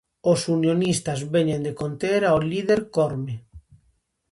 Os 0.31 0.41
unionistas 0.57 1.19
veñen 1.33 1.61
de 1.67 1.73
conter 1.81 2.21
ao 2.25 2.37
líder 2.51 2.79
Corme. 2.95 3.35